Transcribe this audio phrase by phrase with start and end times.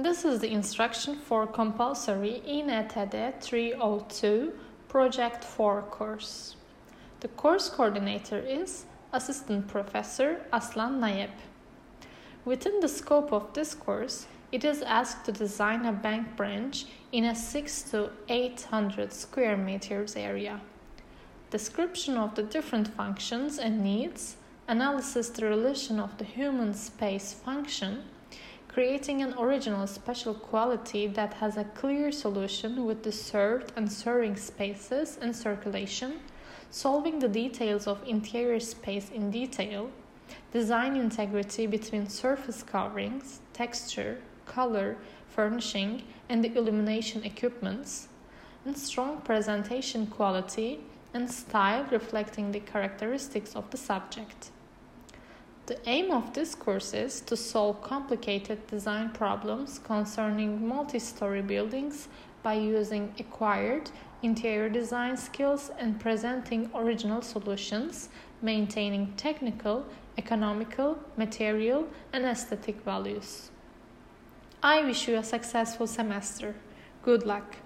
[0.00, 4.52] This is the instruction for compulsory INTD 302
[4.86, 6.54] Project 4 course.
[7.18, 11.32] The course coordinator is Assistant Professor Aslan Nayeb.
[12.44, 17.24] Within the scope of this course, it is asked to design a bank branch in
[17.24, 20.60] a 6 to 800 square meters area.
[21.50, 24.36] Description of the different functions and needs,
[24.68, 28.04] analysis the relation of the human space function,
[28.78, 34.36] creating an original special quality that has a clear solution with the served and serving
[34.36, 36.20] spaces and circulation,
[36.70, 39.90] solving the details of interior space in detail,
[40.52, 44.96] design integrity between surface coverings, texture, color,
[45.28, 48.06] furnishing, and the illumination equipments,
[48.64, 50.78] and strong presentation quality
[51.12, 54.50] and style reflecting the characteristics of the subject.
[55.68, 62.08] The aim of this course is to solve complicated design problems concerning multi story buildings
[62.42, 63.90] by using acquired
[64.22, 68.08] interior design skills and presenting original solutions,
[68.40, 69.84] maintaining technical,
[70.16, 73.50] economical, material, and aesthetic values.
[74.62, 76.54] I wish you a successful semester.
[77.02, 77.56] Good luck.